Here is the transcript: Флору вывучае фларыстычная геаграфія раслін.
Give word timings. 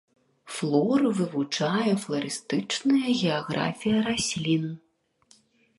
Флору 0.53 1.09
вывучае 1.19 1.93
фларыстычная 2.05 3.09
геаграфія 3.21 3.99
раслін. 4.11 4.65